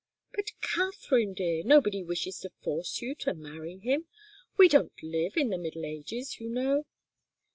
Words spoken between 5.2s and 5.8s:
in the